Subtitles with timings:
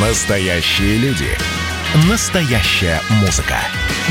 [0.00, 1.26] Настоящие люди.
[2.08, 3.56] Настоящая музыка.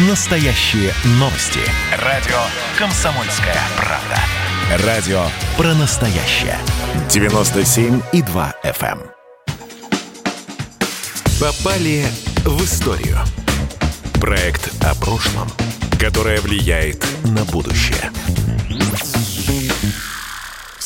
[0.09, 1.61] Настоящие новости.
[2.03, 2.35] Радио
[2.77, 4.85] «Комсомольская правда».
[4.85, 5.23] Радио
[5.55, 6.57] про настоящее.
[7.07, 8.99] 97,2 FM.
[8.99, 9.11] эм.
[11.39, 12.05] Попали
[12.43, 13.19] в историю.
[14.19, 15.47] Проект о прошлом,
[15.97, 18.11] которое влияет на будущее.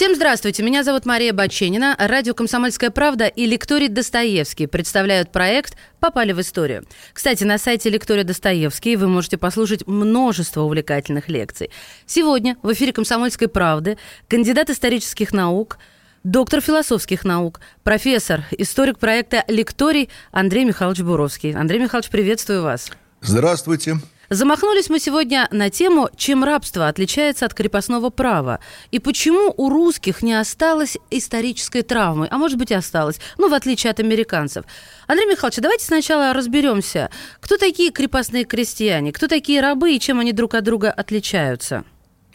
[0.02, 1.96] Всем здравствуйте, меня зовут Мария Баченина.
[2.00, 6.86] Радио «Комсомольская правда» и лекторий Достоевский представляют проект «Попали в историю».
[7.14, 11.70] Кстати, на сайте лектория Достоевский вы можете послушать множество увлекательных лекций.
[12.08, 15.78] Сегодня в эфире «Комсомольской правды» кандидат исторических наук,
[16.24, 21.54] доктор философских наук, профессор, историк проекта «Лекторий» Андрей Михайлович Буровский.
[21.54, 22.90] Андрей Михайлович, приветствую вас.
[23.22, 23.98] Здравствуйте.
[24.32, 30.24] Замахнулись мы сегодня на тему, чем рабство отличается от крепостного права и почему у русских
[30.24, 34.64] не осталось исторической травмы, а может быть и осталось, ну, в отличие от американцев.
[35.06, 37.10] Андрей Михайлович, давайте сначала разберемся,
[37.42, 41.84] кто такие крепостные крестьяне, кто такие рабы и чем они друг от друга отличаются.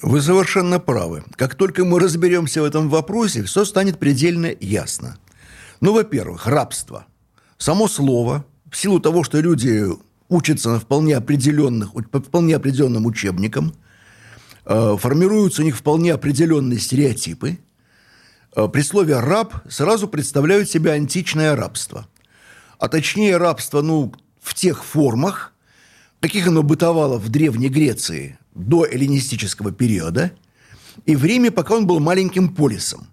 [0.02, 1.24] Вы совершенно правы.
[1.36, 5.16] Как только мы разберемся в этом вопросе, все станет предельно ясно.
[5.80, 7.06] Ну, во-первых, рабство.
[7.56, 9.86] Само слово, в силу того, что люди
[10.28, 13.74] учатся на вполне определенных, по вполне определенным учебникам,
[14.64, 17.58] э, формируются у них вполне определенные стереотипы.
[18.54, 22.06] Э, При слове «раб» сразу представляют себе античное рабство.
[22.78, 25.52] А точнее рабство, ну, в тех формах,
[26.20, 30.32] каких оно бытовало в Древней Греции до эллинистического периода
[31.04, 33.08] и в Риме, пока он был маленьким полисом.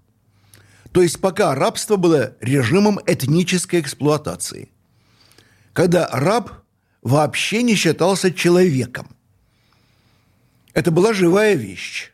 [0.91, 4.69] То есть пока рабство было режимом этнической эксплуатации.
[5.73, 6.51] Когда раб–
[7.03, 9.07] вообще не считался человеком.
[10.73, 12.11] Это была живая вещь.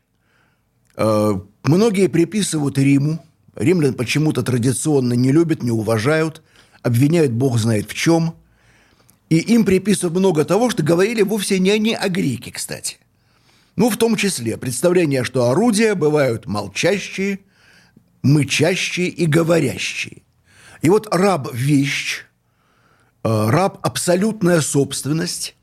[0.97, 3.23] Э, многие приписывают Риму.
[3.55, 6.41] Римлян почему-то традиционно не любят, не уважают,
[6.81, 8.35] обвиняют бог знает в чем.
[9.29, 12.97] И им приписывают много того, что говорили вовсе не они, а греки, кстати.
[13.75, 17.39] Ну, в том числе представление, что орудия бывают молчащие,
[18.23, 20.23] мычащие и говорящие.
[20.81, 22.28] И вот раб– вещь, Э,
[23.23, 25.55] раб– абсолютная собственность.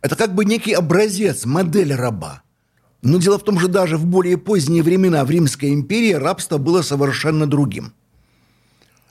[0.00, 2.42] Это как бы некий образец, модель раба.
[3.02, 6.82] Но дело в том, что даже в более поздние времена в Римской империи рабство было
[6.82, 7.92] совершенно другим.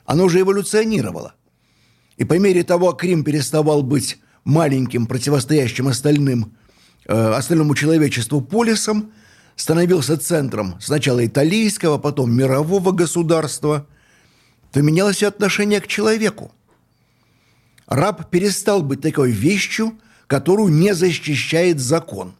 [0.04, 1.34] Оно уже эволюционировало.
[2.16, 6.56] И по мере того, как Рим переставал быть маленьким, противостоящим остальным,
[7.06, 9.12] э, остальному человечеству полисом,
[9.56, 13.86] становился центром сначала италийского, потом мирового государства,
[14.72, 16.52] то менялось и отношение к человеку–
[17.86, 22.34] раб перестал быть такой вещью, которую не защищает закон.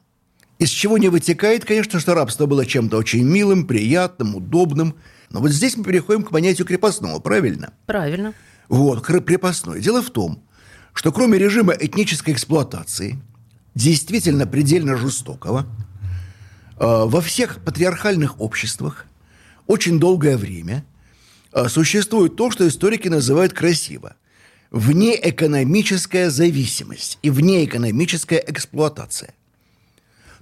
[0.59, 4.95] Из чего не вытекает, конечно, что рабство было чем-то очень милым, приятным, удобным.
[5.31, 7.73] Но вот здесь мы переходим к понятию крепостного, правильно?
[7.87, 8.33] Правильно.
[8.69, 9.81] Вот, крепостной.
[9.81, 10.43] Дело в том,
[10.93, 13.19] что кроме режима этнической эксплуатации,
[13.75, 15.67] действительно предельно жестокого,
[16.79, 19.07] э, во всех патриархальных обществах
[19.67, 20.85] очень долгое время
[21.53, 24.17] э, существует то, что историки называют красиво
[24.73, 29.35] внеэкономическая зависимость и внеэкономическая эксплуатация.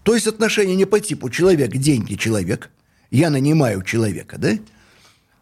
[0.05, 2.71] То есть отношения не по типу человек, деньги, человек.
[3.11, 4.57] Я нанимаю человека, да?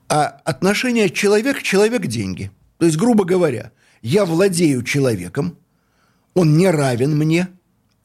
[0.08, 2.50] А отношения человек, человек, деньги.
[2.78, 5.58] То есть, грубо говоря, я владею человеком,
[6.34, 7.48] он не равен мне,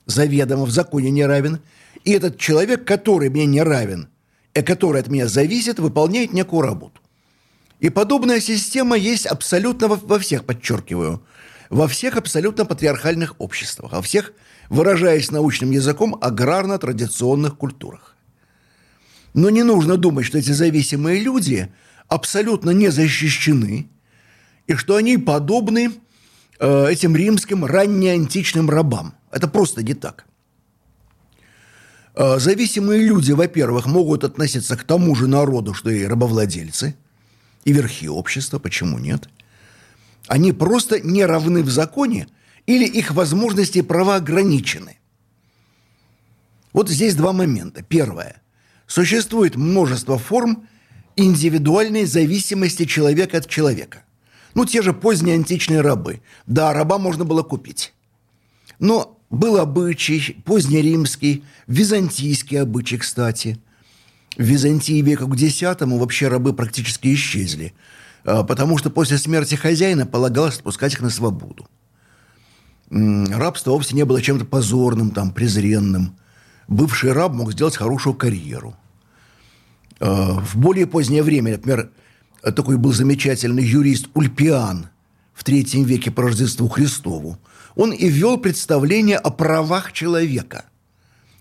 [0.05, 1.61] заведомо в законе не равен,
[2.03, 4.09] и этот человек, который мне не равен,
[4.53, 6.99] и который от меня зависит, выполняет некую работу.
[7.83, 11.21] И подобная система есть абсолютно во, во всех, подчеркиваю,
[11.69, 14.31] во всех абсолютно патриархальных обществах, во всех,
[14.69, 18.15] выражаясь научным языком, аграрно-традиционных культурах.
[19.33, 21.73] Но не нужно думать, что эти зависимые люди
[22.07, 23.89] абсолютно не защищены,
[24.65, 25.91] и что они подобны
[26.59, 29.13] э, этим римским раннеантичным рабам.
[29.29, 30.25] Это просто не так.
[32.15, 36.95] Э, зависимые люди, во-первых, могут относиться к тому же народу, что и рабовладельцы–
[37.65, 39.29] и верхи общества, почему нет?
[40.27, 42.27] Они просто не равны в законе
[42.65, 44.97] или их возможности и права ограничены.
[46.71, 47.83] Вот здесь два момента.
[47.83, 48.41] Первое.
[48.87, 50.67] Существует множество форм
[51.15, 54.03] индивидуальной зависимости человека от человека.
[54.55, 56.21] Ну, те же поздние античные рабы.
[56.47, 57.93] Да, раба можно было купить.
[58.79, 63.59] Но был обычай, позднеримский, византийский обычай, кстати–
[64.37, 67.73] в Византии века к X вообще рабы практически исчезли,
[68.23, 71.67] а, потому что после смерти хозяина полагалось отпускать их на свободу.
[72.89, 76.15] Рабство вовсе не было чем-то позорным, там, презренным.
[76.67, 78.75] Бывший раб мог сделать хорошую карьеру.
[79.99, 81.91] А, в более позднее время, например,
[82.41, 84.87] такой был замечательный юрист Ульпиан,
[85.33, 87.39] в третьем веке по Рождеству Христову,
[87.75, 90.65] он и ввел представление о правах человека.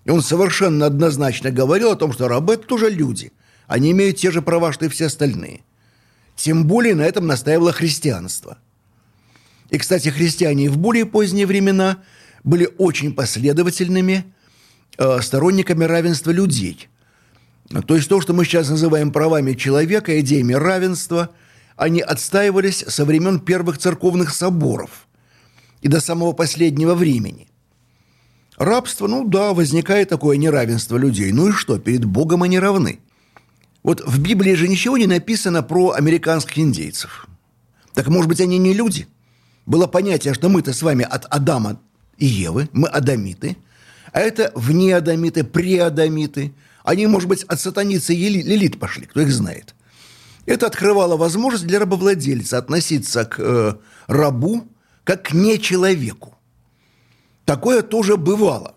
[0.04, 3.32] И он совершенно однозначно говорил о том, что рабы– это тоже люди.
[3.66, 5.62] Они имеют те же права, что и все остальные.
[6.34, 8.58] Тем более на этом настаивало христианство.
[9.70, 11.98] И, кстати, христиане в более поздние времена
[12.44, 14.24] были очень последовательными
[14.98, 16.88] э, сторонниками равенства людей.
[17.86, 21.30] То есть то, что мы сейчас называем правами человека, идеями равенства,
[21.76, 25.06] они отстаивались со времен первых церковных соборов
[25.80, 27.48] и до самого последнего времени.
[28.62, 31.32] Рабство, ну да, возникает такое неравенство людей.
[31.32, 33.00] Ну и что, перед Богом они равны.
[33.82, 37.26] Вот в Библии же ничего не написано про американских индейцев.
[37.92, 39.08] Так может быть, они не люди?
[39.66, 41.80] Было понятие, что мы-то с вами от Адама
[42.18, 43.56] и Евы, мы адамиты,
[44.12, 46.54] а это вне адамиты, преадамиты.
[46.84, 49.74] Они, может быть, от сатаницы лилит пошли, кто их знает.
[50.46, 53.74] Это открывало возможность для рабовладельца относиться к э,
[54.06, 54.68] рабу
[55.02, 56.31] как к нечеловеку.
[57.44, 58.74] Такое тоже бывало.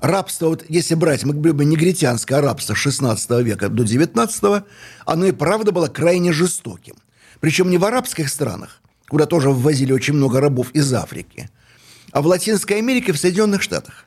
[0.00, 4.64] Рабство, вот если брать, мы говорим, негритянское рабство 16 века до 19,
[5.04, 6.94] оно и правда было крайне жестоким.
[7.40, 11.50] Причем не в арабских странах, куда тоже ввозили очень много рабов из Африки,
[12.12, 14.06] а в Латинской Америке, в Соединенных Штатах.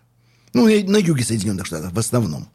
[0.53, 2.47] Ну, на юге Соединенных Штатов в основном.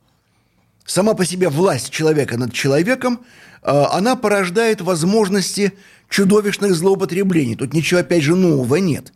[0.85, 3.21] Сама по себе власть человека над человеком,
[3.63, 5.75] э, она порождает возможности
[6.09, 7.57] чудовищных злоупотреблений.
[7.57, 9.13] Тут ничего, опять же, нового нет.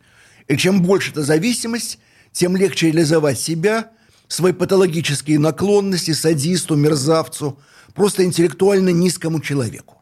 [0.47, 1.97] И чем больше эта зависимость,
[2.33, 3.91] тем легче реализовать себя–
[4.33, 7.59] свои патологические наклонности садисту, мерзавцу,
[7.93, 10.01] просто интеллектуально низкому человеку.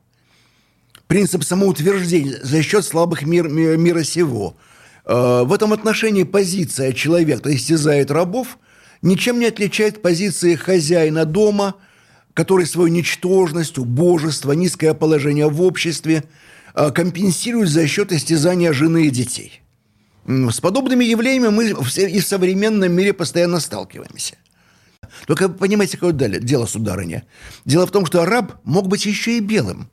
[1.08, 4.56] Принцип самоутверждения за счет слабых мир, мира сего.
[5.06, 8.58] Э, в этом отношении позиция человека, кто истязает рабов,
[9.02, 11.76] ничем не отличает позиции хозяина дома,
[12.34, 16.24] который свою ничтожность, убожество, низкое положение в обществе
[16.74, 19.61] э, компенсирует за счет истязания жены и детей.
[20.26, 24.36] С подобными явлениями мы и в современном мире постоянно сталкиваемся.
[25.26, 27.24] Только понимаете, какое дело, сударыня?
[27.66, 29.90] Дело в том, что араб мог быть еще и белым.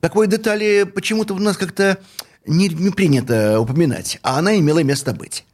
[0.00, 1.98] Такой детали почему-то у нас как-то
[2.44, 5.44] не, не принято упоминать, а она имела место быть.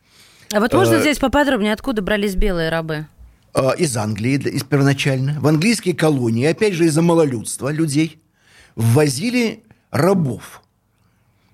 [0.52, 3.06] А вот можно а, здесь поподробнее, откуда брались белые рабы?
[3.52, 5.38] А, из Англии из первоначально.
[5.40, 8.22] В английские колонии, опять же, из-за малолюдства людей,
[8.74, 10.62] ввозили рабов.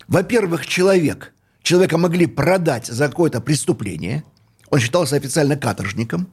[0.06, 1.32] Во-первых, человек–
[1.64, 4.22] человека могли продать за какое-то преступление,
[4.70, 6.28] он считался официально каторжником,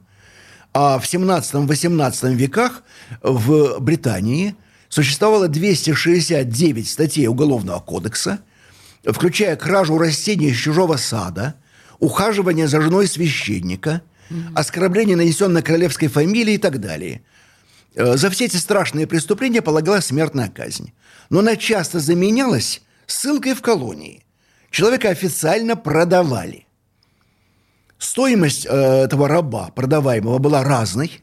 [0.72, 2.82] а в 17-18 веках
[3.22, 4.54] в Британии
[4.88, 8.40] существовало 269 статей Уголовного кодекса,
[9.04, 11.54] включая кражу растений из чужого сада,
[11.98, 14.02] ухаживание за женой священника,
[14.54, 17.22] оскорбление, нанесенное королевской фамилии и так далее.
[17.94, 20.92] Э, за все эти страшные преступления полагалась смертная казнь.
[21.28, 24.21] Но она часто заменялась ссылкой в колонии–
[24.72, 26.66] человека официально продавали.
[27.98, 28.70] Стоимость э,
[29.04, 31.20] этого раба, продаваемого, была разной.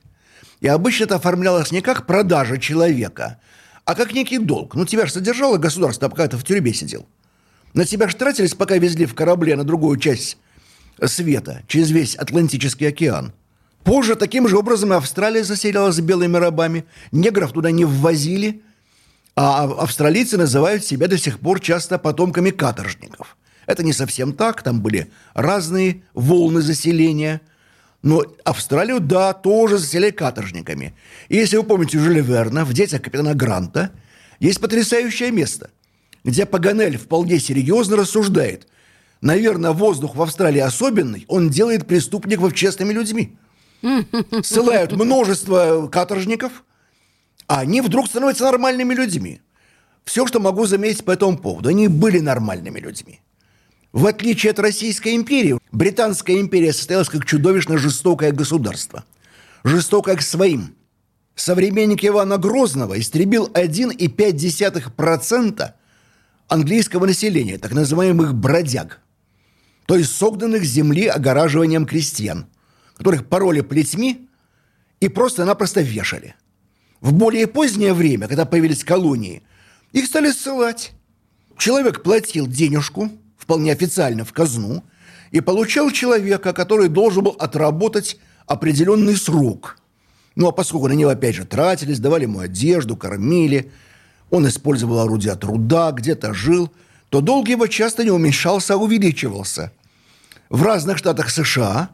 [0.61, 3.39] И обычно это оформлялось не как продажа человека,
[3.83, 4.75] а как некий долг.
[4.75, 7.05] Ну, тебя же содержало государство, пока ты в тюрьме сидел.
[7.73, 10.37] На тебя же тратились, пока везли в корабле на другую часть
[11.03, 13.33] света, через весь Атлантический океан.
[13.83, 16.85] Позже таким же образом и Австралия заселялась белыми рабами.
[17.11, 18.61] Негров туда не ввозили,
[19.35, 23.37] а австралийцы называют себя до сих пор часто потомками каторжников.
[23.69, 27.39] Это не совсем так, там были разные волны заселения.
[28.01, 30.95] Но Австралию, да, тоже заселяли каторжниками.
[31.27, 33.91] И если вы помните Жюля Верна в «Детях капитана Гранта»,
[34.39, 35.69] есть потрясающее место,
[36.23, 38.67] где Паганель вполне серьезно рассуждает.
[39.21, 43.37] Наверное, воздух в Австралии особенный, он делает преступников честными людьми.
[44.41, 46.63] Ссылают множество каторжников,
[47.45, 49.41] а они вдруг становятся нормальными людьми.
[50.05, 53.21] Все, что могу заметить по этому поводу, они были нормальными людьми.
[53.91, 59.03] В отличие от Российской империи, Британская империя состоялась как чудовищно жестокое государство.
[59.63, 60.75] Жестокое к своим.
[61.35, 65.71] Современник Ивана Грозного истребил 1,5%
[66.47, 68.99] английского населения, так называемых бродяг,
[69.85, 72.47] то есть согнанных с земли огораживанием крестьян,
[72.95, 74.27] которых пороли плетьми
[74.99, 76.35] и просто-напросто вешали.
[77.01, 79.41] В более позднее время, когда появились колонии,
[79.93, 80.91] их стали ссылать.
[81.57, 83.09] Человек платил денежку–
[83.49, 84.83] вполне официально в казну
[85.31, 89.79] и получал человека, который должен был отработать определенный срок.
[90.35, 93.71] Ну, а поскольку на него, опять же, тратились, давали ему одежду, кормили,
[94.29, 96.71] он использовал орудия труда, где-то жил,
[97.09, 99.71] то долг его часто не уменьшался, а увеличивался.
[100.51, 101.89] В разных штатах США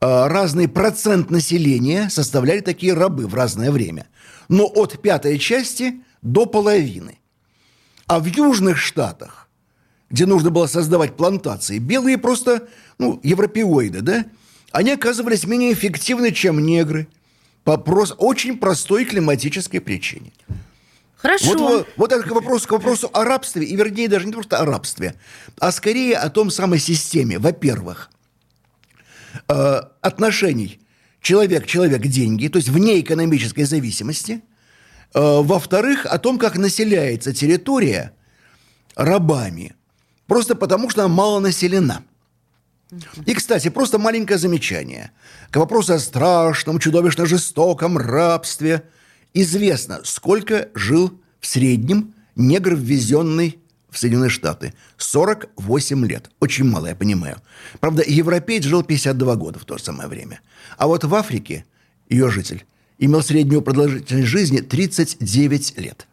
[0.00, 4.08] а, разный процент населения составляли такие рабы в разное время.
[4.48, 7.20] Но от пятой части до половины.
[8.08, 9.41] А в южных штатах
[10.12, 14.26] где нужно было создавать плантации, белые просто, ну, европеоиды, да,
[14.70, 17.08] они оказывались менее эффективны, чем негры
[17.64, 20.32] по прос- очень простой климатической причине.
[21.16, 21.56] Хорошо.
[21.56, 24.66] Вот, вот, это к вопросу, к вопросу о рабстве, и вернее даже не просто о
[24.66, 25.14] рабстве,
[25.58, 27.38] а скорее о том самой системе.
[27.38, 28.10] Во-первых,
[29.48, 30.80] э, отношений
[31.22, 34.42] человек-человек-деньги, то есть вне экономической зависимости.
[35.14, 38.12] Э, во-вторых, о том, как населяется территория
[38.94, 39.74] рабами.
[40.32, 42.04] Просто потому, что она мало населена.
[43.26, 45.10] И, кстати, просто маленькое замечание.
[45.50, 48.82] К вопросу о страшном, чудовищно жестоком рабстве.
[49.34, 53.58] Известно, сколько жил в среднем негр, ввезенный
[53.90, 54.72] в Соединенные Штаты.
[54.96, 56.30] 48 лет.
[56.40, 57.36] Очень мало, я понимаю.
[57.78, 60.40] Правда, европеец жил 52 года в то же самое время.
[60.78, 61.66] А вот в Африке
[62.08, 62.64] ее житель
[62.96, 66.06] имел среднюю продолжительность жизни 39 лет.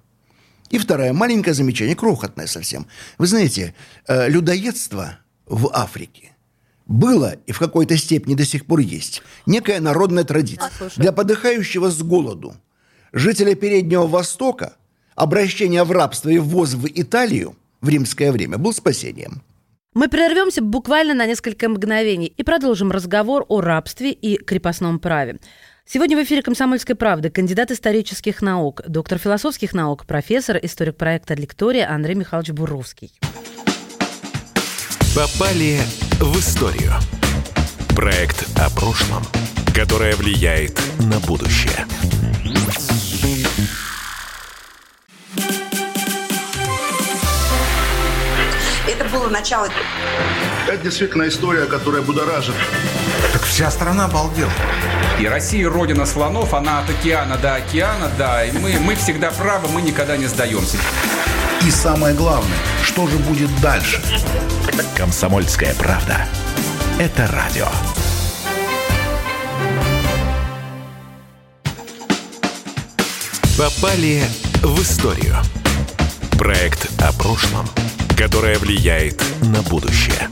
[0.69, 2.87] И второе, маленькое замечание, крохотное совсем.
[3.17, 3.73] Вы знаете,
[4.07, 6.35] э, людоедство в Африке
[6.85, 10.71] было и в какой-то степени до сих пор есть некая народная традиция.
[10.95, 12.55] Для подыхающего с голоду
[13.13, 14.73] жителя Переднего Востока
[15.15, 19.41] обращение в рабство и ввоз в Италию в римское время был спасением.
[19.95, 25.39] Мы прервемся буквально на несколько мгновений и продолжим разговор о рабстве и крепостном праве.
[25.91, 31.89] Сегодня в эфире «Комсомольской правды» кандидат исторических наук, доктор философских наук, профессор, историк проекта «Лектория»
[31.89, 33.11] Андрей Михайлович Буровский.
[35.15, 35.79] Попали
[36.19, 36.93] в историю.
[37.95, 39.23] Проект о прошлом,
[39.73, 41.87] которое влияет на будущее.
[48.87, 49.67] Это было начало.
[50.67, 52.53] Это действительно история, которая будоражит.
[53.49, 54.51] Вся страна обалдела.
[55.19, 59.67] И Россия родина слонов, она от океана до океана, да, и мы, мы всегда правы,
[59.67, 60.77] мы никогда не сдаемся.
[61.65, 64.01] И самое главное, что же будет дальше?
[64.95, 66.25] Комсомольская правда.
[66.99, 67.67] Это радио.
[73.57, 74.23] Попали
[74.61, 75.35] в историю.
[76.37, 77.67] Проект о прошлом,
[78.15, 80.29] которое влияет на будущее.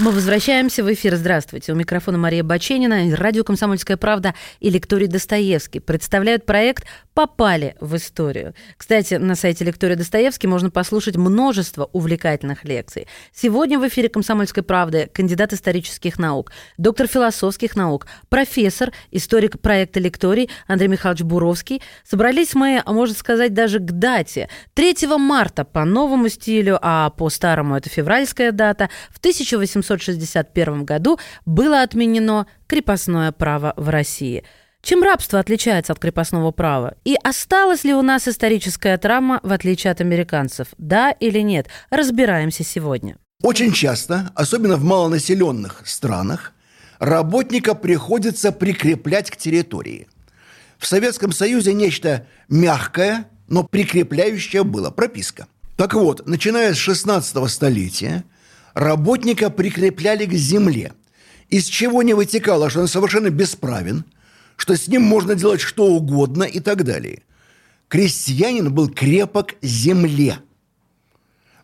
[0.00, 1.14] Мы возвращаемся в эфир.
[1.16, 1.72] Здравствуйте.
[1.72, 3.14] У микрофона Мария Баченина.
[3.16, 8.54] Радио «Комсомольская правда» и лекторий Достоевский представляют проект «Попали в историю».
[8.78, 13.08] Кстати, на сайте лектория Достоевский можно послушать множество увлекательных лекций.
[13.34, 20.48] Сегодня в эфире «Комсомольской правды» кандидат исторических наук, доктор философских наук, профессор, историк проекта «Лекторий»
[20.66, 21.82] Андрей Михайлович Буровский.
[22.08, 24.48] Собрались мы, можно сказать, даже к дате.
[24.72, 31.18] 3 марта по новому стилю, а по старому это февральская дата, в 1800 1861 году
[31.44, 34.44] было отменено крепостное право в России.
[34.82, 36.94] Чем рабство отличается от крепостного права?
[37.04, 40.68] И осталась ли у нас историческая травма, в отличие от американцев?
[40.78, 41.66] Да или нет?
[41.90, 43.18] Разбираемся сегодня.
[43.42, 46.52] Очень часто, особенно в малонаселенных странах,
[46.98, 50.08] работника приходится прикреплять к территории.
[50.78, 55.46] В Советском Союзе нечто мягкое, но прикрепляющее было– прописка.
[55.76, 58.24] Так вот, начиная с 16 столетия–
[58.74, 60.92] работника прикрепляли к земле,
[61.48, 64.04] из чего не вытекало, что он совершенно бесправен,
[64.56, 67.22] что с ним можно делать что угодно и так далее.
[67.88, 70.38] Крестьянин был крепок земле.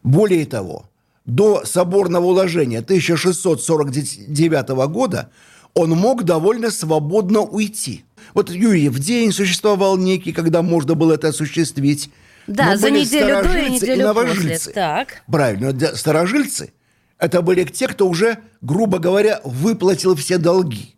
[0.03, 0.89] Более того,
[1.25, 5.31] до соборного уложения 1649 года
[5.75, 8.05] он мог довольно свободно уйти.
[8.35, 12.11] Вот Юрьев день существовал некий, когда можно было это осуществить.
[12.47, 14.59] Да, Но за неделю до и неделю после.
[14.73, 15.23] Так.
[15.27, 16.73] Правильно, старожильцы–
[17.19, 20.95] это были те, кто уже, грубо говоря, выплатил все долги.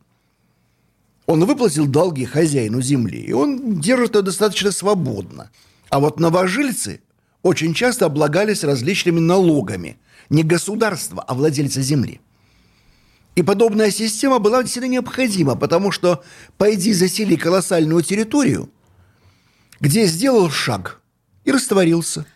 [1.26, 5.50] Он выплатил долги хозяину земли, и он держит это достаточно свободно.
[5.90, 7.02] А вот новожильцы
[7.42, 9.98] очень часто облагались различными налогами.
[10.30, 12.20] Не государство, а владельцы земли.
[13.36, 16.24] И подобная система была действительно необходима, потому что
[16.56, 18.70] пойди засели колоссальную территорию,
[19.80, 21.00] где сделал шаг
[21.44, 22.26] и растворился.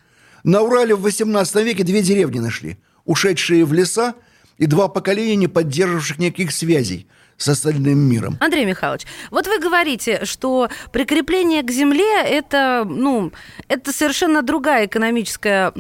[0.45, 4.15] На Урале в 18 веке две деревни нашли– ушедшие в леса
[4.59, 7.07] и два поколения, не поддерживавших никаких связей
[7.37, 8.37] с остальным миром.
[8.41, 13.33] Андрей Михайлович, вот вы говорите, что прикрепление к земле это, ну,
[13.69, 15.73] это совершенно другая экономическая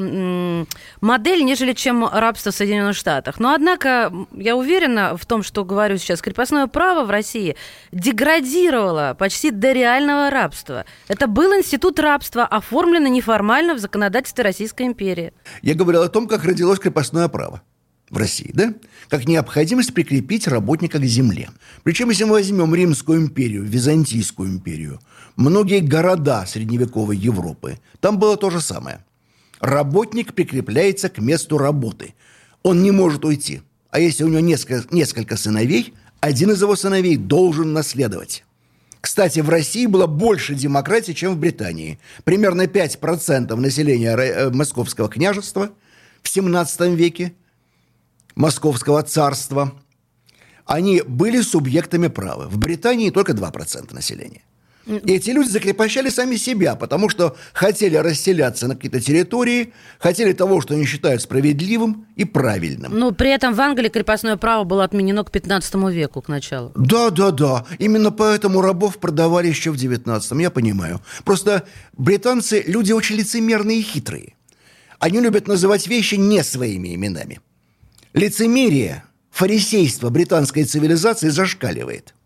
[1.01, 3.39] модель, нежели чем рабство в Соединенных Штатах.
[3.39, 7.57] Но однако я уверена в том, что говорю сейчас, крепостное право в России
[7.93, 10.85] деградировало почти до реального рабства.
[11.09, 15.33] Это был институт рабства, оформленный неформально в законодательстве Российской империи.
[15.63, 17.63] Я говорил о том, как родилось крепостное право
[18.13, 18.75] в России, да?
[19.09, 21.51] Как необходимость прикрепить работника к земле.
[21.83, 25.01] Причем, если мы возьмем Римскую империю, Византийскую империю,
[25.35, 29.05] многие города средневековой Европы, там было то же самое.
[29.61, 32.15] Работник прикрепляется к месту работы.
[32.63, 33.63] Он не может уйти.
[33.91, 38.45] А если у него несколько, несколько сыновей, один из его сыновей должен наследовать.
[39.01, 41.99] Кстати, в России было больше демократии, чем в Британии.
[42.25, 45.71] Примерно 5% населения э, Московского княжества
[46.23, 47.33] в 17 веке,
[48.35, 49.73] Московского царства,
[50.67, 52.49] они были субъектами права.
[52.49, 54.43] В Британии только 2% населения.
[54.87, 60.61] И эти люди закрепощали сами себя, потому что хотели расселяться на какие-то территории, хотели того,
[60.61, 62.99] что они считают справедливым и правильным.
[62.99, 66.73] Ну, при этом в Англии крепостное право было отменено к 15 веку, к началу.
[66.75, 67.65] Да, да, да.
[67.79, 71.01] Именно поэтому рабов продавали еще в 19 я понимаю.
[71.25, 71.65] Просто
[71.97, 74.35] британцы люди очень лицемерные и хитрые.
[74.99, 77.41] Они любят называть вещи не своими именами.
[78.15, 82.15] Лицемерие, фарисейство британской цивилизации зашкаливает–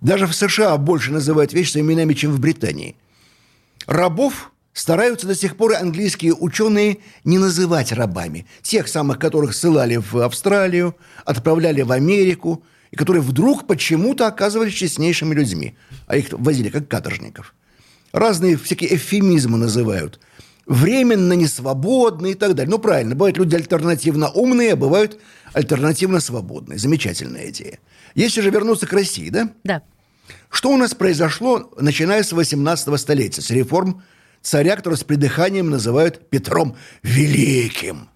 [0.00, 2.96] даже в США больше называют вещи именами, чем в Британии.
[3.86, 8.46] Рабов стараются до сих пор английские ученые не называть рабами.
[8.62, 15.32] Тех самых, которых ссылали в Австралию, отправляли в Америку, и которые вдруг почему-то оказывались честнейшими
[15.32, 17.54] людьми, а их возили как каторжников.
[18.10, 20.18] Разные всякие эвфемизмы называют.
[20.70, 22.70] Временно несвободные и так далее.
[22.70, 25.20] Ну, правильно, бывают люди альтернативно умные, а бывают
[25.52, 26.78] альтернативно свободные.
[26.78, 27.80] Замечательная идея.
[28.14, 29.52] Если же вернуться к России, да?
[29.64, 29.82] Да.
[30.48, 34.04] Что у нас произошло, начиная с 18 столетия, с реформ
[34.42, 38.08] царя, который с придыханием называют Петром Великим?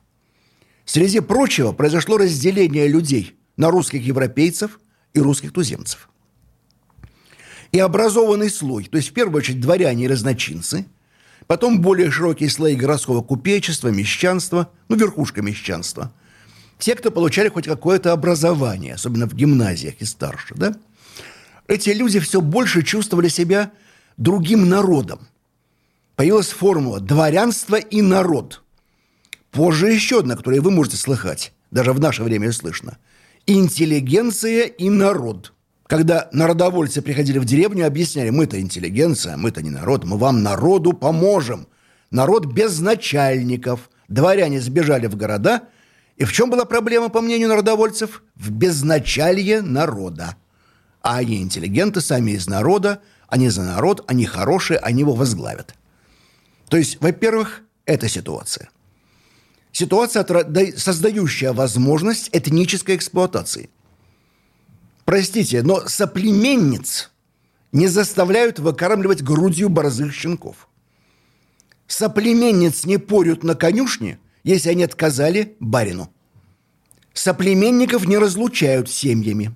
[0.84, 4.78] Среди прочего произошло разделение людей на русских европейцев
[5.12, 6.08] и русских туземцев.
[7.72, 10.86] И образованный слой, то есть в первую очередь дворяне и разночинцы,
[11.46, 16.12] потом более широкие слои городского купечества, мещанства, ну, верхушка мещанства–
[16.84, 20.74] те, кто получали хоть какое-то образование, особенно в гимназиях и старше, да,
[21.66, 23.72] эти люди все больше чувствовали себя
[24.18, 25.20] другим народом.
[26.14, 28.62] Появилась формула «дворянство и народ».
[29.50, 32.98] Позже еще одна, которую вы можете слыхать, даже в наше время слышно.
[33.46, 35.53] «Интеллигенция и народ».
[35.86, 41.66] Когда народовольцы приходили в деревню, объясняли, мы-то интеллигенция, мы-то не народ, мы вам народу поможем.
[42.10, 43.90] Народ без начальников.
[44.08, 45.62] Дворяне сбежали в города–
[46.16, 48.22] и в чем была проблема, по мнению народовольцев?
[48.36, 50.36] В безначалье народа.
[51.02, 55.74] А они интеллигенты, сами из народа, они за народ, они хорошие, они его возглавят.
[56.68, 58.70] То есть, во-первых, это ситуация.
[59.72, 60.24] Ситуация,
[60.76, 63.70] создающая возможность этнической эксплуатации.
[65.04, 67.10] Простите, но соплеменниц
[67.72, 70.68] не заставляют выкармливать грудью борзых щенков.
[71.86, 76.12] Соплеменниц не порют на конюшне– если они отказали барину.
[77.14, 79.54] Соплеменников не разлучают семьями.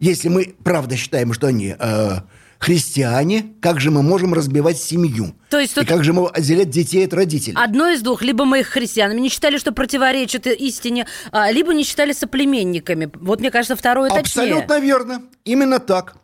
[0.00, 2.20] Если мы правда считаем, что они э,
[2.58, 5.34] христиане, как же мы можем разбивать семью?
[5.50, 5.84] То есть тут...
[5.84, 7.56] И как же мы отделять детей от родителей?
[7.56, 8.22] Одно из двух.
[8.22, 13.10] Либо мы их христианами не считали, что противоречит истине, а, либо не считали соплеменниками.
[13.14, 14.42] Вот мне кажется, второе точнее.
[14.42, 15.22] Абсолютно верно.
[15.44, 16.16] Именно так.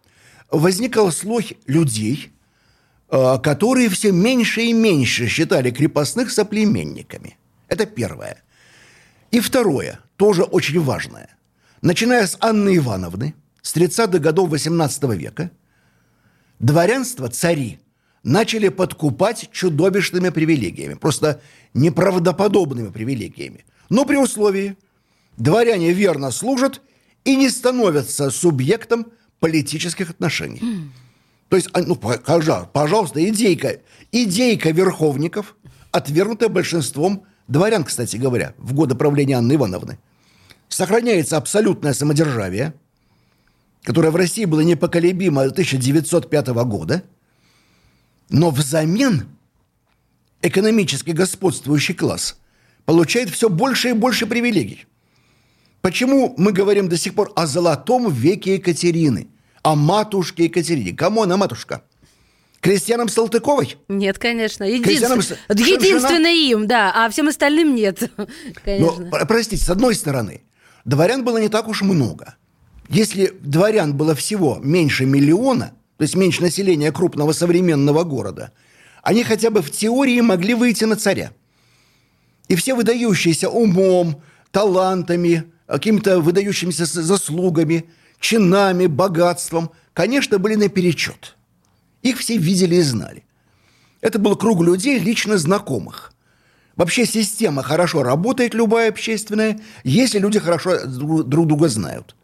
[0.51, 2.33] Возникал слой людей,
[3.11, 7.39] э, которые все меньше и меньше считали крепостных соплеменниками.
[7.69, 8.43] Это первое.
[9.31, 11.37] И второе, тоже очень важное.
[11.83, 15.51] Начиная с Анны Ивановны, с 30-х годов XVIII века,
[16.65, 17.79] дворянство, цари,
[18.23, 21.43] начали подкупать чудовищными привилегиями, просто
[21.75, 23.65] неправдоподобными привилегиями.
[23.91, 24.77] Но при условии,
[25.37, 26.81] дворяне верно служат
[27.25, 29.07] и не становятся субъектом
[29.41, 30.61] политических отношений.
[30.61, 30.89] Mm.
[31.51, 35.57] То есть, а, ну, пожалуйста, идейка, идейка верховников,
[35.91, 39.99] отвергнутая большинством дворян, кстати говоря, в годы правления Анны Ивановны,
[40.69, 42.73] сохраняется абсолютное самодержавие,
[43.85, 47.05] которое в России было непоколебимо до 1905 года,
[48.31, 49.29] но взамен
[50.43, 52.39] экономически господствующий класс
[52.87, 54.87] получает все больше и больше привилегий.
[55.83, 59.29] Почему мы говорим до сих пор о золотом веке Екатерины,
[59.63, 60.97] о матушке Екатерине?
[60.97, 61.83] Кому она матушка?
[62.61, 63.77] Крестьянам Салтыковой?
[63.89, 64.65] Нет, конечно.
[64.65, 65.21] Единствен...
[65.51, 68.11] Единственное им, да, а всем остальным нет.
[68.65, 69.11] Конечно.
[69.11, 70.41] Но, простите, с одной стороны,
[70.87, 72.37] дворян было не так уж много.
[72.89, 78.53] Если дворян было всего меньше миллиона, то есть меньше населения крупного современного города,
[79.03, 81.33] они хотя бы в теории могли выйти на царя.
[82.49, 87.87] И все выдающиеся умом, талантами, какими-то выдающимися заслугами,
[88.21, 91.37] чинами, богатством, конечно, были наперечет.
[92.03, 93.25] Их все видели и знали.
[94.01, 96.13] Это был круг людей, лично знакомых.
[96.77, 102.15] Вообще система хорошо работает, любая общественная, если люди хорошо друг друга знают.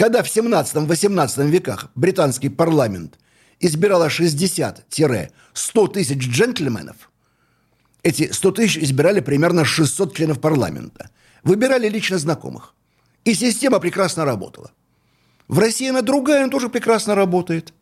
[0.00, 3.18] Когда в 17-18 веках британский парламент
[3.58, 5.28] избирало 60-100
[5.92, 7.10] тысяч джентльменов,
[8.02, 11.10] Эти 100 тысяч избирали примерно 600 членов парламента.
[11.42, 12.72] Выбирали лично знакомых.
[13.26, 14.70] И система прекрасно работала.
[15.48, 17.74] В России она другая, она тоже прекрасно работает.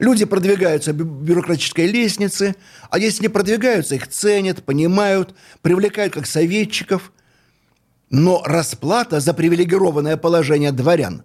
[0.00, 2.56] Люди продвигаются бюрократической лестнице,
[2.90, 7.12] а если не продвигаются, их ценят, понимают, привлекают как советчиков.
[8.10, 11.22] Но расплата за привилегированное положение дворян,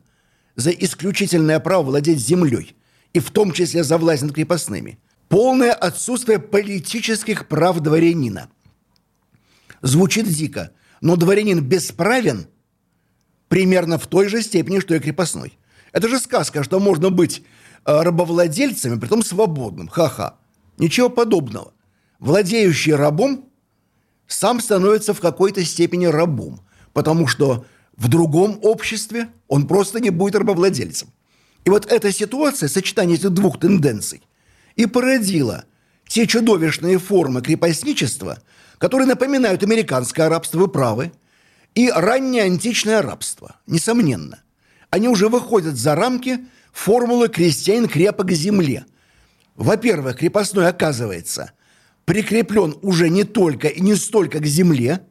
[0.58, 2.76] за исключительное право владеть землей,
[3.14, 8.50] и в том числе за власть над крепостными, полное отсутствие политических прав дворянина.
[9.82, 12.48] Звучит дико, но дворянин бесправен
[13.48, 15.58] примерно в той же степени, что и крепостной.
[15.94, 17.44] Это же сказка, что можно быть
[17.86, 19.88] э, рабовладельцами, притом свободным.
[19.88, 20.38] Ха-ха.
[20.78, 21.74] Ничего подобного.
[22.20, 23.46] Владеющий рабом
[24.28, 26.62] сам становится в какой-то степени рабом,
[26.94, 27.66] потому что
[27.98, 31.10] в другом обществе он просто не будет рабовладельцем.
[31.66, 34.22] И вот эта ситуация, сочетание этих двух тенденций,
[34.76, 35.66] и породила
[36.08, 38.42] те чудовищные формы крепостничества,
[38.78, 41.12] которые напоминают американское рабство, вы правы,
[41.76, 44.40] и раннее античное рабство, несомненно
[44.90, 48.86] они уже выходят за рамки формулы «крестьянин крепок земле».
[49.56, 51.52] Во-первых, крепостной оказывается
[52.06, 55.02] прикреплен уже не только и не столько к земле,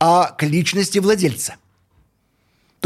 [0.00, 1.56] а к личности владельца.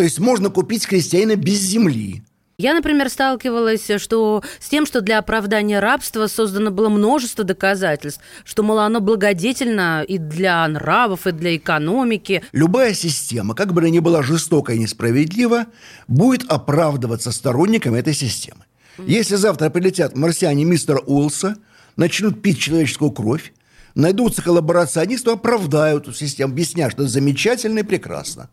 [0.00, 2.22] То есть можно купить крестьянина без земли–
[2.56, 8.62] я, например, сталкивалась что, с тем, что для оправдания рабства создано было множество доказательств, что,
[8.62, 12.42] мол, оно благодетельно и для нравов, и для экономики.
[12.52, 15.66] Любая система, как бы она ни была жестока и несправедлива,
[16.06, 18.64] будет оправдываться сторонниками этой системы.
[18.98, 21.56] Если завтра прилетят марсиане мистера Уилса,
[21.96, 23.54] начнут пить человеческую кровь,
[23.94, 28.50] найдутся коллаборационисты, оправдают эту систему, объясняя, что это замечательно и прекрасно.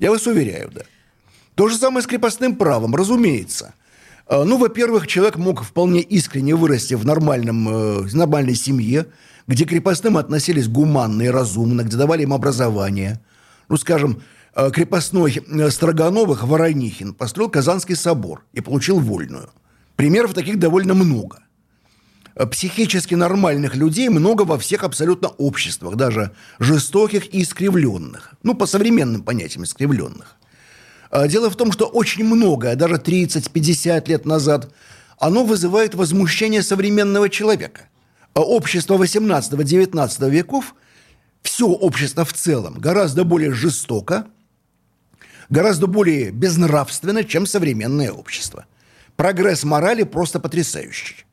[0.00, 0.82] Я вас уверяю, да.
[1.54, 3.74] То же самое с крепостным правом, разумеется.
[4.26, 9.06] А, ну, во-первых, человек мог вполне искренне вырасти в нормальном, э, нормальной семье,
[9.46, 13.20] где крепостным относились гуманно и разумно, где давали им образование.
[13.68, 14.22] Ну, скажем,
[14.54, 19.50] э, крепостной э, Строгановых Воронихин построил Казанский собор и получил вольную.
[19.96, 21.43] Примеров таких довольно много.
[22.50, 28.34] Психически нормальных людей много во всех абсолютно обществах, даже жестоких и искривленных.
[28.42, 30.36] Ну, по современным понятиям искривленных.
[31.10, 34.72] А, дело в том, что очень многое, даже 30-50 лет назад,
[35.16, 37.82] оно вызывает возмущение современного человека.
[38.34, 40.74] А общество 18-19 веков,
[41.42, 44.26] все общество в целом, гораздо более жестоко,
[45.50, 48.66] гораздо более безнравственно, чем современное общество.
[49.14, 51.23] Прогресс морали просто потрясающий.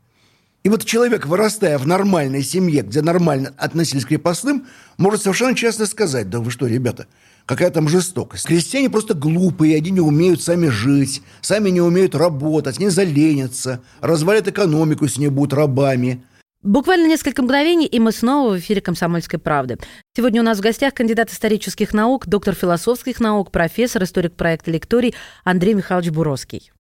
[0.63, 5.87] И вот человек, вырастая в нормальной семье, где нормально относились к крепостным, может совершенно честно
[5.87, 7.07] сказать, да вы что, ребята,
[7.47, 8.45] какая там жестокость.
[8.45, 14.47] Крестьяне просто глупые, они не умеют сами жить, сами не умеют работать, не заленятся, развалят
[14.47, 16.23] экономику, с ней будут рабами.
[16.61, 19.79] Буквально несколько мгновений, и мы снова в эфире «Комсомольской правды».
[20.15, 25.15] Сегодня у нас в гостях кандидат исторических наук, доктор философских наук, профессор, историк проекта «Лекторий»
[25.43, 26.71] Андрей Михайлович Буровский.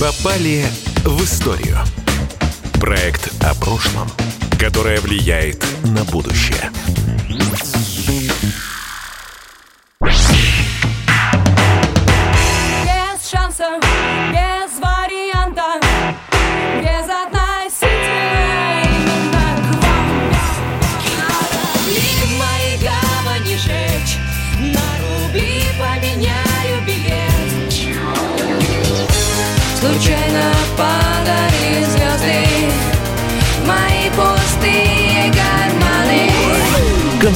[0.00, 0.64] Попали
[1.08, 1.78] в историю.
[2.80, 4.08] Проект о прошлом,
[4.58, 6.70] которое влияет на будущее.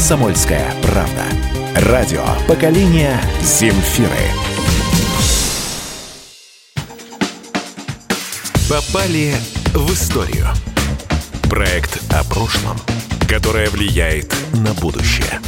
[0.01, 1.25] Комсомольская правда.
[1.91, 4.09] Радио поколения Земфиры.
[8.67, 9.35] Попали
[9.75, 10.47] в историю.
[11.51, 12.79] Проект о прошлом,
[13.29, 15.39] которое влияет на будущее.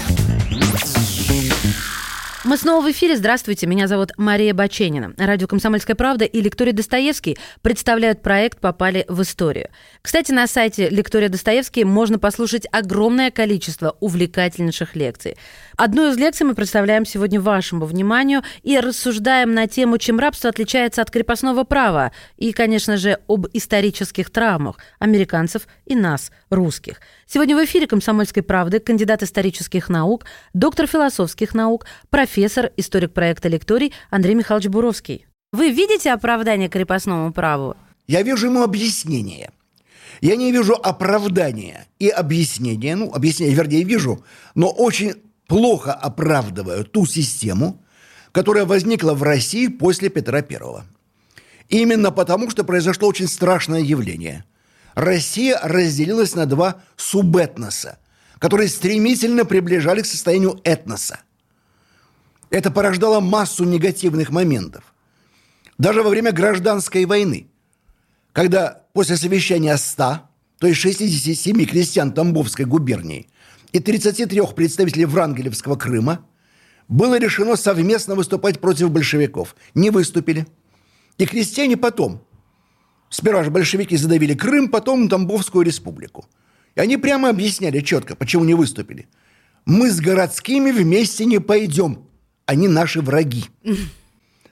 [2.44, 3.16] Мы снова в эфире.
[3.16, 5.14] Здравствуйте, меня зовут Мария Баченина.
[5.16, 9.68] Радио «Комсомольская правда» и Лектория Достоевский представляют проект «Попали в историю».
[10.02, 15.36] Кстати, на сайте Лектория Достоевский можно послушать огромное количество увлекательнейших лекций.
[15.76, 21.02] Одну из лекций мы представляем сегодня вашему вниманию и рассуждаем на тему, чем рабство отличается
[21.02, 27.00] от крепостного права и, конечно же, об исторических травмах американцев и нас, русских.
[27.26, 33.92] Сегодня в эфире «Комсомольской правды» кандидат исторических наук, доктор философских наук, профессор, историк проекта «Лекторий»
[34.10, 35.26] Андрей Михайлович Буровский.
[35.52, 37.76] Вы видите оправдание крепостному праву?
[38.06, 39.50] Я вижу ему объяснение.
[40.20, 42.94] Я не вижу оправдания и объяснения.
[42.94, 45.14] Ну, объяснение, вернее, вижу, но очень
[45.46, 47.82] плохо оправдываю ту систему,
[48.32, 50.84] которая возникла в России после Петра Первого.
[51.68, 54.44] Именно потому, что произошло очень страшное явление.
[54.94, 57.98] Россия разделилась на два субэтноса,
[58.38, 61.20] которые стремительно приближались к состоянию этноса.
[62.50, 64.92] Это порождало массу негативных моментов.
[65.78, 67.48] Даже во время гражданской войны,
[68.32, 70.20] когда после совещания 100,
[70.58, 73.28] то есть 67 крестьян Тамбовской губернии
[73.72, 76.24] и 33 представителей Врангелевского Крыма,
[76.88, 79.56] было решено совместно выступать против большевиков.
[79.74, 80.46] Не выступили.
[81.18, 82.22] И крестьяне потом,
[83.08, 86.26] сперва же большевики задавили Крым, потом Тамбовскую республику.
[86.74, 89.06] И они прямо объясняли четко, почему не выступили.
[89.64, 92.06] Мы с городскими вместе не пойдем.
[92.46, 93.44] Они наши враги.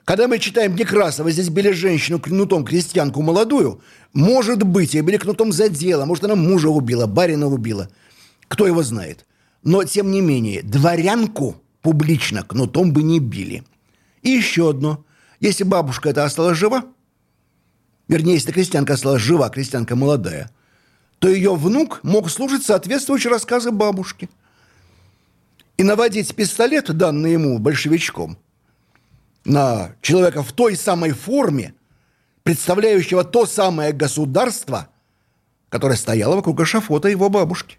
[0.05, 3.81] Когда мы читаем Некрасова, здесь били женщину кнутом, крестьянку молодую,
[4.13, 7.89] может быть, ее били кнутом за дело, может, она мужа убила, барина убила.
[8.51, 9.27] Кто его знает.
[9.63, 13.63] Но, тем не менее, дворянку публично кнутом бы не били.
[14.23, 15.05] И еще одно.
[15.39, 16.85] Если бабушка эта осталась жива,
[18.09, 20.51] вернее, если крестьянка осталась жива, крестьянка молодая,
[21.21, 24.29] то ее внук мог слушать соответствующие рассказы бабушки.
[25.77, 28.37] И наводить пистолет, данный ему большевичком,
[29.45, 31.75] на человека в той самой форме,
[32.43, 34.89] представляющего то самое государство,
[35.69, 37.79] которое стояло вокруг эшафота его бабушки.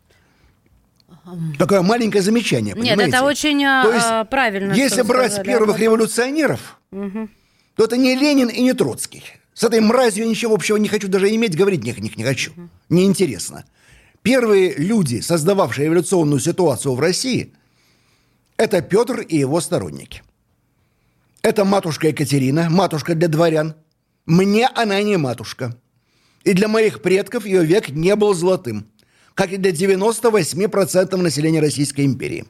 [1.57, 3.15] Такое маленькое замечание, Нет, понимаете?
[3.17, 4.73] это очень а, То есть, а, правильно.
[4.73, 5.84] Если брать сказали, первых Антон.
[5.84, 9.23] революционеров, то это не Ленин и не Троцкий.
[9.53, 12.51] С этой мразью я ничего общего не хочу даже иметь, говорить них, них не хочу.
[12.89, 13.65] Неинтересно.
[14.23, 17.53] Первые люди, создававшие революционную ситуацию в России,
[18.57, 20.23] это Петр и его сторонники.
[21.41, 23.75] Это матушка Екатерина, матушка для дворян.
[24.25, 25.75] Мне она не матушка.
[26.43, 28.88] И для моих предков ее век не был золотым,
[29.36, 32.46] как и для 98% населения Российской империи.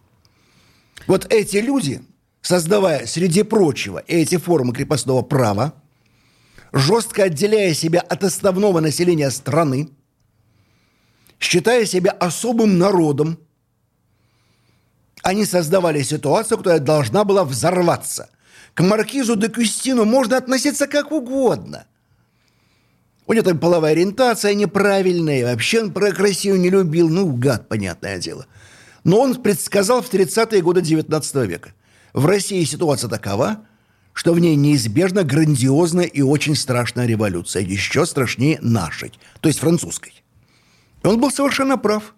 [1.08, 2.02] Вот эти люди,
[2.42, 5.74] создавая, среди прочего, эти формы крепостного права,
[6.74, 9.90] жестко отделяя себя от основного населения страны,
[11.40, 13.38] считая себя особым народом,
[15.24, 18.30] они создавали ситуацию, которая должна была взорваться.
[18.74, 21.86] К маркизу де Кюстину можно относиться как угодно.
[23.32, 28.20] У него там половая ориентация неправильная, вообще он про Россию не любил, ну, гад, понятное
[28.20, 28.46] дело.
[29.06, 31.70] Но он предсказал в 30-е годы 19 века.
[32.12, 33.60] В России ситуация такова,
[34.12, 40.26] что в ней неизбежна грандиозная и очень страшная революция, еще страшнее нашей, то есть французской.
[41.02, 42.14] И он был совершенно прав.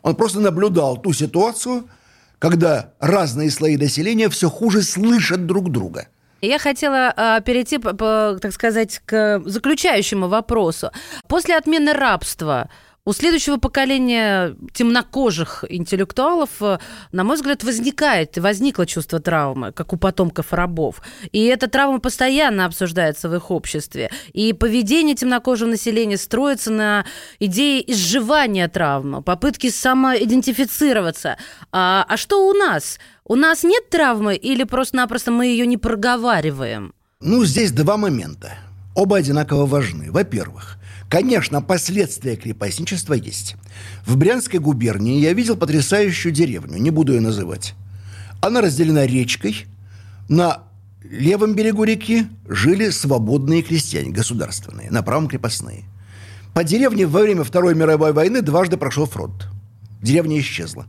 [0.00, 1.90] Он просто наблюдал ту ситуацию,
[2.38, 6.08] когда разные слои населения все хуже слышат друг друга.
[6.46, 10.90] Я хотела а, перейти, по- по, так сказать, к заключающему вопросу.
[11.28, 12.68] После отмены рабства
[13.06, 16.78] у следующего поколения темнокожих интеллектуалов, э,
[17.12, 21.02] на мой взгляд, возникает, возникло чувство травмы, как у потомков рабов.
[21.30, 24.10] И эта травма постоянно обсуждается в их обществе.
[24.32, 27.04] И поведение темнокожего населения строится на
[27.40, 31.36] идее изживания травмы, попытки самоидентифицироваться.
[31.72, 32.98] А, а что у нас?
[33.26, 36.94] У нас нет травмы или просто-напросто мы ее не проговариваем?
[37.20, 38.54] Ну, здесь два момента.
[38.94, 40.10] Оба одинаково важны.
[40.10, 43.56] Во-первых, конечно, последствия крепостничества есть.
[44.06, 47.74] В Брянской губернии я видел потрясающую деревню, не буду ее называть.
[48.40, 49.66] Она разделена речкой.
[50.28, 50.64] На
[51.02, 55.84] левом берегу реки жили свободные крестьяне, государственные, на правом крепостные.
[56.54, 59.48] По деревне во время Второй мировой войны дважды прошел фронт.
[60.02, 60.86] Деревня исчезла.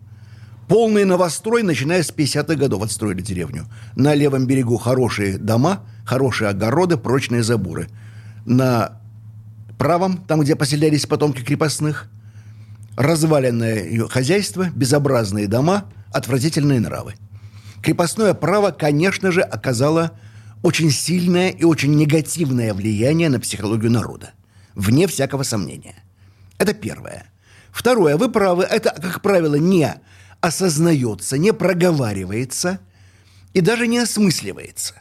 [0.67, 3.67] Полный новострой, начиная с 50-х годов, отстроили деревню.
[3.95, 7.87] На левом берегу хорошие дома, хорошие огороды, прочные заборы.
[8.45, 8.99] На
[9.77, 12.09] правом, там, где поселялись потомки крепостных,
[12.97, 17.15] разваленное хозяйство, безобразные дома, отвратительные нравы.
[17.81, 20.11] Крепостное право, конечно же, оказало
[20.63, 24.31] очень сильное и очень негативное влияние на психологию народа.
[24.73, 25.95] Вне всякого сомнения.
[26.57, 27.25] Это первое.
[27.71, 29.93] Второе, вы правы, это, как правило, не
[30.41, 32.79] осознается, не проговаривается
[33.53, 34.95] и даже не осмысливается.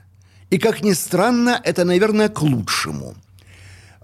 [0.51, 3.15] И, как ни странно, это, наверное, к лучшему.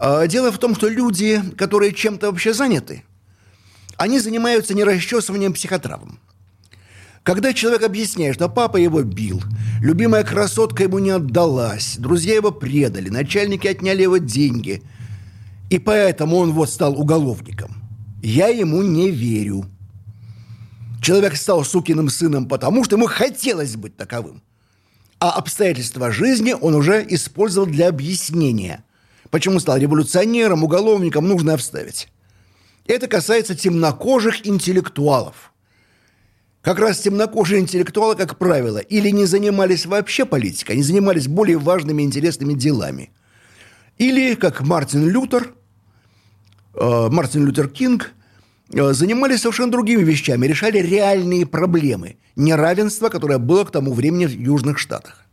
[0.02, 3.04] А, Дело в том, что люди, которые чем-то вообще заняты,
[3.98, 6.18] они занимаются не расчесыванием психотравм.
[7.22, 9.42] Когда человек объясняет, что папа его бил,
[9.82, 14.82] любимая красотка ему не отдалась, друзья его предали, начальники отняли его деньги,
[15.68, 17.74] и поэтому он вот стал уголовником,
[18.22, 19.66] я ему не верю.
[21.02, 24.42] Человек стал сукиным сыном потому, что ему хотелось быть таковым.
[25.18, 28.82] А обстоятельства жизни он уже использовал для объяснения.
[29.30, 32.08] Почему стал революционером, уголовником, нужно обставить.
[32.86, 35.52] Это касается темнокожих интеллектуалов.
[36.62, 42.02] Как раз темнокожие интеллектуалы, как правило, или не занимались вообще политикой, они занимались более важными
[42.02, 43.10] интересными делами.
[43.96, 45.54] Или, как Мартин Лютер,
[46.74, 48.12] э, Мартин Лютер Кинг
[48.72, 54.32] э, занимались совершенно другими вещами, решали реальные проблемы неравенства, которое было к тому времени в
[54.32, 55.26] Южных Штатах.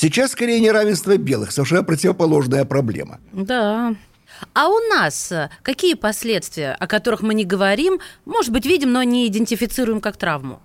[0.00, 3.18] Сейчас скорее неравенство белых, совершенно противоположная проблема.
[3.32, 3.96] Да.
[4.54, 9.02] А у нас э, какие последствия, о которых мы не говорим, может быть, видим, но
[9.02, 10.62] не идентифицируем как травму?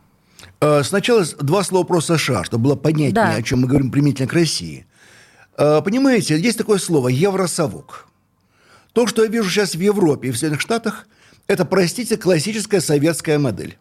[0.62, 3.34] Э, Сначала два слова про США, чтобы было понятнее, Да.
[3.34, 4.86] о чем мы говорим применительно к России.
[5.58, 8.06] Э, Понимаете, есть такое слово «евросовок».
[8.92, 11.08] То, что я вижу сейчас в Европе и в Соединенных Штатах,
[11.48, 13.80] это, простите, классическая советская модель.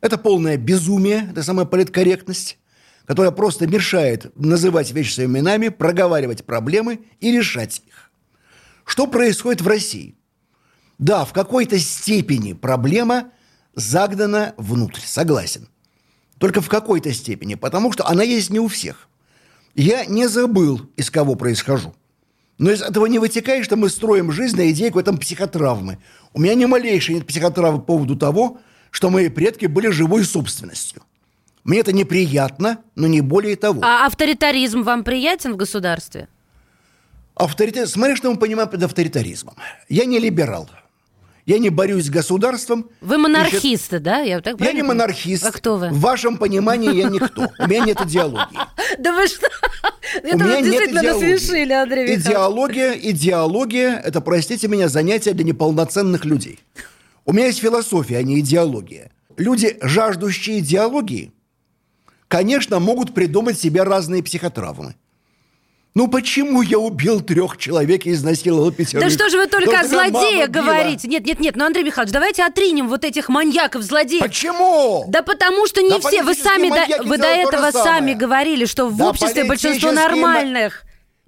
[0.00, 2.58] Это полное безумие, это самая политкорректность,
[3.06, 8.10] которая просто мешает называть вещи своими именами, проговаривать проблемы и решать их.
[8.84, 10.16] Что происходит в России?
[10.98, 13.30] Да, в какой-то степени проблема
[13.74, 15.68] загнана внутрь, согласен.
[16.38, 19.08] Только в какой-то степени, потому что она есть не у всех.
[19.74, 21.94] Я не забыл, из кого происхожу.
[22.58, 25.98] Но из этого не вытекает, что мы строим жизнь на идее какой-то психотравмы.
[26.32, 28.58] У меня ни малейшей нет психотравмы по поводу того,
[28.90, 31.02] что мои предки были живой собственностью.
[31.64, 33.82] Мне это неприятно, но не более того.
[33.84, 36.28] А авторитаризм вам приятен в государстве?
[37.34, 37.88] Авторитет...
[37.88, 39.54] Смотри, что мы понимаем под авторитаризмом.
[39.88, 40.68] Я не либерал.
[41.44, 42.88] Я не борюсь с государством.
[43.00, 44.20] Вы монархисты, да?
[44.20, 45.44] Я, так Я не монархист.
[45.44, 45.88] А кто вы?
[45.88, 47.50] В вашем понимании я никто.
[47.58, 48.58] У меня нет идеологии.
[48.98, 49.46] Да вы что?
[50.22, 52.16] Это вы действительно насмешили, Андрей.
[52.16, 56.60] Идеология, идеология– это, простите меня, занятие для неполноценных людей.
[57.24, 59.10] У меня есть философия, а не идеология.
[59.38, 61.32] Люди, жаждущие идеологии,
[62.32, 64.94] конечно, могут придумать себе разные психотравмы.
[65.94, 69.04] Ну почему я убил трех человек и изнасиловал пятерых?
[69.04, 71.08] Да что же вы только о злодеях говорите?
[71.08, 74.22] Нет, нет, нет, ну, Андрей Михайлович, давайте отринем вот этих маньяков, злодеев.
[74.22, 75.04] Почему?
[75.08, 76.22] Да потому что не Да все.
[76.22, 80.84] Вы сами до, вы до этого сами говорили, что в Да обществе большинство нормальных.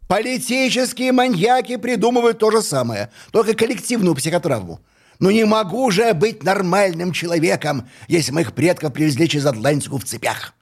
[0.08, 4.80] Политические маньяки придумывают то же самое, только коллективную психотравму.
[5.18, 10.54] Но не могу же быть нормальным человеком, если моих предков привезли через Атлантику в цепях.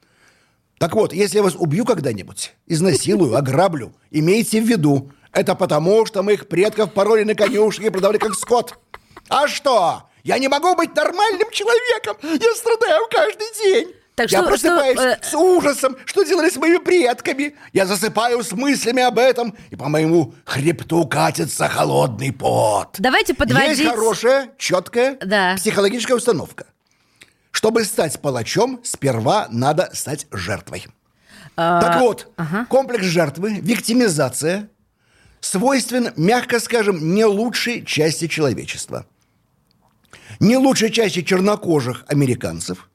[0.83, 6.25] Так вот, если я вас убью когда-нибудь, изнасилую, ограблю, имейте в виду, это потому, что
[6.25, 8.77] моих предков пороли на конюшне и продавали как скот.
[9.29, 10.03] А что?
[10.25, 12.17] Я не могу быть нормальным человеком.
[12.25, 13.95] Я страдаю каждый день.
[14.17, 17.55] Так я что- просыпаюсь что, э, с ужасом, что делали с моими предками.
[17.73, 22.97] Я засыпаю с мыслями об этом, и по моему хребту катится холодный пот.
[22.99, 25.55] Давайте подводить- Есть хорошая, четкая Да.
[25.55, 26.67] психологическая установка.
[27.53, 30.87] Чтобы стать палачом, сперва надо стать жертвой.
[31.55, 32.33] так вот,
[32.69, 34.69] комплекс жертвы, виктимизация
[35.41, 39.07] свойствен, мягко скажем, не лучшей части человечества.
[40.41, 42.89] Не лучшей части чернокожих американцев,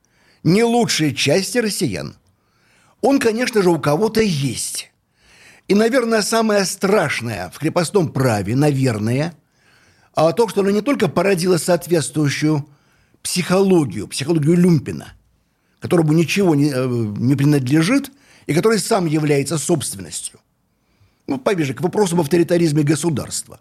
[0.44, 2.18] не лучшей части россиян.
[3.02, 4.92] Он, конечно же, у кого-то есть.
[5.68, 9.34] И, наверное, самое страшное в крепостном праве, наверное,
[10.16, 12.68] а то, что оно не только породило соответствующую
[13.28, 15.14] психологию, психологию Люмпина,
[15.82, 16.88] которому ничего не, э,
[17.18, 18.10] не принадлежит
[18.46, 20.40] и который сам является собственностью.
[21.28, 23.60] Ну, поближе к вопросу об авторитаризме государства.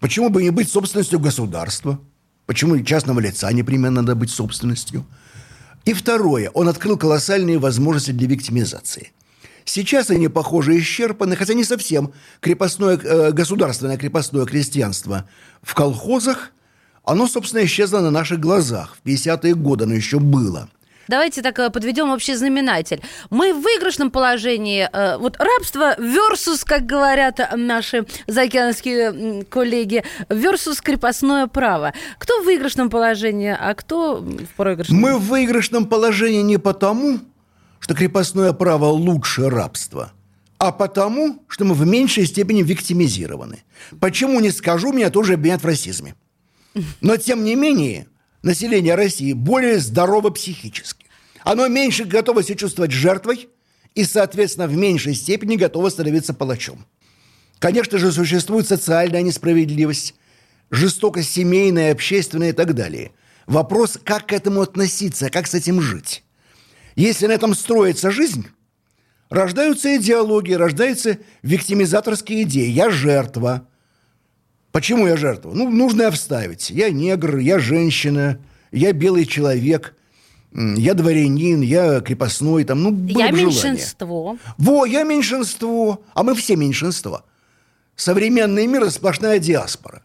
[0.00, 2.00] Почему бы не быть собственностью государства?
[2.46, 5.04] Почему частного лица непременно надо быть собственностью?
[5.84, 9.12] И второе, он открыл колоссальные возможности для виктимизации.
[9.66, 12.12] Сейчас они, похоже, исчерпаны, хотя не совсем.
[12.40, 15.28] Крепостное, э, государственное крепостное крестьянство
[15.60, 16.52] в колхозах,
[17.08, 18.96] оно, собственно, исчезло на наших глазах.
[19.02, 20.68] В 50-е годы оно еще было.
[21.08, 23.00] Давайте так э, подведем общий знаменатель.
[23.30, 24.86] Мы в выигрышном положении.
[24.92, 31.94] э, Вот рабство versus, как говорят наши заокеанские коллеги, versus крепостное право.
[32.18, 34.98] Кто в выигрышном положении, а кто в проигрышном?
[35.00, 37.20] Мы в выигрышном положении не потому,
[37.80, 40.12] что крепостное право лучше рабства,
[40.58, 43.62] а потому, что мы в меньшей степени виктимизированы.
[43.98, 46.14] Почему не скажу, меня тоже обвинят в расизме.
[47.00, 48.06] Но, тем не менее,
[48.42, 51.06] население России более здорово психически.
[51.42, 53.48] Оно меньше готово себя чувствовать жертвой
[53.94, 56.86] и, соответственно, в меньшей степени готово становиться палачом.
[57.58, 60.14] Конечно же, существует социальная несправедливость,
[60.70, 63.12] жестокость семейная, общественная и так далее.
[63.46, 66.22] Вопрос, как к этому относиться, как с этим жить.
[66.94, 68.46] Если на этом строится жизнь,
[69.30, 72.68] рождаются идеологии, рождаются виктимизаторские идеи.
[72.68, 73.67] Я жертва.
[74.72, 75.52] Почему я жертва?
[75.54, 76.70] Ну, нужно я вставить.
[76.70, 78.38] Я негр, я женщина,
[78.70, 79.94] я белый человек,
[80.52, 82.64] я дворянин, я крепостной.
[82.64, 83.44] Там, ну, Я бы желание.
[83.46, 84.36] меньшинство.
[84.58, 87.24] Во, я меньшинство, а мы все меньшинство.
[87.96, 90.02] Современный мир– это сплошная диаспора.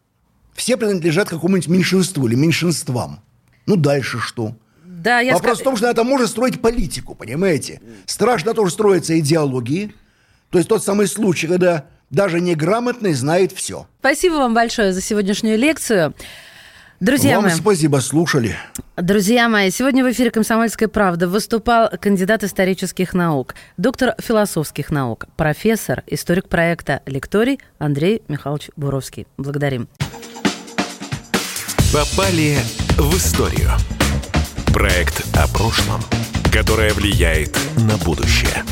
[0.53, 3.19] Все принадлежат какому-нибудь меньшинству или меньшинствам.
[3.65, 4.55] Ну, дальше что?
[4.85, 7.81] Да, я Вопрос ска- в том, что на это можно строить политику, понимаете?
[8.05, 9.93] Страшно тоже строятся идеологии.
[10.49, 13.87] То есть тот самый случай, когда Даже неграмотный знает все.
[13.99, 16.13] Спасибо вам большое за сегодняшнюю лекцию.
[16.99, 18.55] Друзья Вам мои, спасибо, слушали.
[18.95, 26.03] друзья мои, сегодня в эфире «Комсомольская правда» выступал кандидат исторических наук, доктор философских наук, профессор,
[26.05, 29.25] историк проекта «Лекторий» Андрей Михайлович Буровский.
[29.37, 29.89] Благодарим.
[31.91, 32.59] Попали
[32.95, 33.71] в историю.
[34.67, 35.99] Проект о прошлом,
[36.53, 38.63] которое влияет на будущее.